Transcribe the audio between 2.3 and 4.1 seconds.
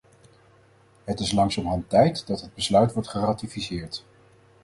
het besluit wordt geratificeerd.